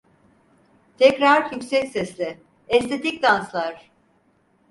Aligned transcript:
Tekrar 0.97 1.51
yüksek 1.51 1.89
sesle: 1.91 2.39
"Estetik 2.67 3.23
danslar…" 3.23 3.91